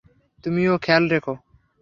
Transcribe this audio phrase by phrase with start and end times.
[0.43, 1.33] তুমিও খেয়াল রেখো।